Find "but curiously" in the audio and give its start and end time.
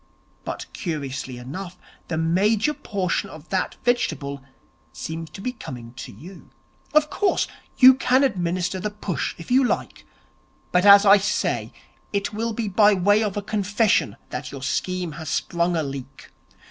0.45-1.37